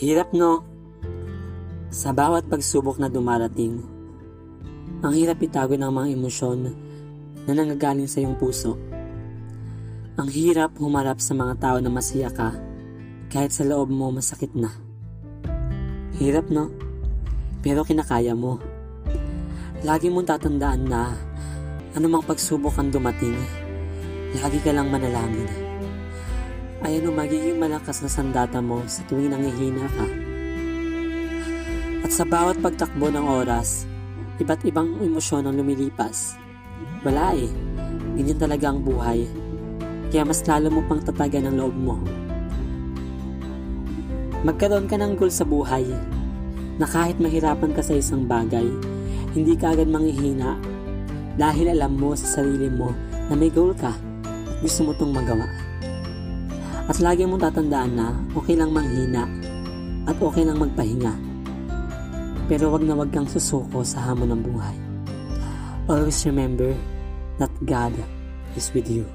Hirap 0.00 0.32
no? 0.32 0.64
Sa 1.92 2.16
bawat 2.16 2.48
pagsubok 2.48 2.96
na 2.96 3.12
dumarating, 3.12 3.84
ang 5.04 5.12
hirap 5.12 5.44
itago 5.44 5.76
ng 5.76 5.92
mga 5.92 6.16
emosyon 6.16 6.72
na 7.44 7.52
nanggagaling 7.52 8.08
sa 8.08 8.24
iyong 8.24 8.32
puso. 8.32 8.80
Ang 10.16 10.24
hirap 10.32 10.72
humarap 10.80 11.20
sa 11.20 11.36
mga 11.36 11.52
tao 11.60 11.76
na 11.84 11.92
masaya 11.92 12.32
ka 12.32 12.56
kahit 13.28 13.52
sa 13.52 13.60
loob 13.68 13.92
mo 13.92 14.08
masakit 14.08 14.56
na. 14.56 14.72
Hirap 16.16 16.48
no? 16.48 16.72
Pero 17.60 17.84
kinakaya 17.84 18.32
mo. 18.32 18.56
Lagi 19.84 20.08
mong 20.08 20.32
tatandaan 20.32 20.88
na 20.88 21.12
anumang 21.92 22.24
pagsubok 22.24 22.72
ang 22.80 22.88
dumating, 22.88 23.36
lagi 24.40 24.64
ka 24.64 24.72
lang 24.72 24.88
manalangin. 24.88 25.69
Ay 26.80 26.96
ano 26.96 27.12
magiging 27.12 27.60
malakas 27.60 28.00
na 28.00 28.08
sandata 28.08 28.64
mo 28.64 28.80
sa 28.88 29.04
tuwing 29.04 29.28
nangihina 29.28 29.84
ka. 29.84 30.06
At 32.00 32.10
sa 32.16 32.24
bawat 32.24 32.56
pagtakbo 32.64 33.12
ng 33.12 33.26
oras, 33.28 33.84
iba't 34.40 34.64
ibang 34.64 34.96
emosyon 35.04 35.44
ang 35.44 35.60
lumilipas. 35.60 36.40
Wala 37.04 37.36
eh, 37.36 37.52
ganyan 38.16 38.40
talaga 38.40 38.72
ang 38.72 38.80
buhay. 38.80 39.28
Kaya 40.08 40.24
mas 40.24 40.40
lalo 40.48 40.72
mo 40.72 40.80
pang 40.88 41.04
tatagan 41.04 41.52
ang 41.52 41.60
loob 41.60 41.76
mo. 41.76 42.00
Magkaroon 44.40 44.88
ka 44.88 44.96
ng 44.96 45.20
goal 45.20 45.28
sa 45.28 45.44
buhay 45.44 45.84
na 46.80 46.88
kahit 46.88 47.20
mahirapan 47.20 47.76
ka 47.76 47.84
sa 47.84 47.92
isang 47.92 48.24
bagay, 48.24 48.64
hindi 49.36 49.52
ka 49.52 49.76
agad 49.76 49.92
manghihina 49.92 50.56
dahil 51.36 51.76
alam 51.76 51.92
mo 51.92 52.16
sa 52.16 52.40
sarili 52.40 52.72
mo 52.72 52.96
na 53.28 53.36
may 53.36 53.52
goal 53.52 53.76
ka 53.76 53.92
at 54.48 54.56
gusto 54.64 54.88
mo 54.88 54.96
itong 54.96 55.12
magawa. 55.12 55.69
At 56.90 56.98
lagi 56.98 57.22
mong 57.22 57.38
tatandaan 57.38 57.92
na 57.94 58.10
okay 58.34 58.58
lang 58.58 58.74
manghina 58.74 59.22
at 60.10 60.18
okay 60.18 60.42
lang 60.42 60.58
magpahinga. 60.58 61.14
Pero 62.50 62.74
wag 62.74 62.82
na 62.82 62.98
wag 62.98 63.14
kang 63.14 63.30
susuko 63.30 63.86
sa 63.86 64.10
hamon 64.10 64.34
ng 64.34 64.42
buhay. 64.42 64.76
Always 65.86 66.18
remember 66.26 66.74
that 67.38 67.54
God 67.62 67.94
is 68.58 68.74
with 68.74 68.90
you. 68.90 69.06